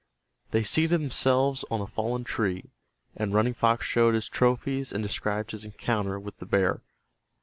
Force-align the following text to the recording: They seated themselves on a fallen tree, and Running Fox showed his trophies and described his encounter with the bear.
They 0.49 0.63
seated 0.63 0.99
themselves 0.99 1.63
on 1.69 1.79
a 1.79 1.85
fallen 1.85 2.23
tree, 2.23 2.71
and 3.15 3.35
Running 3.35 3.53
Fox 3.53 3.85
showed 3.85 4.15
his 4.15 4.27
trophies 4.27 4.91
and 4.91 5.03
described 5.03 5.51
his 5.51 5.63
encounter 5.63 6.19
with 6.19 6.39
the 6.39 6.47
bear. 6.47 6.81